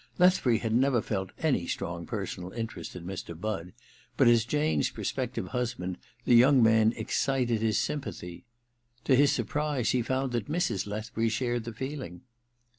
[0.17, 3.39] Lethbury had never felt any strong personal interest in Mr.
[3.39, 3.71] Budd;
[4.17, 8.43] but as* Jane's prospective husband the yoimg man excited his sympathy.
[9.03, 10.87] To his surprise he found that Mrs.
[10.87, 12.21] Lethbury shared the feeling.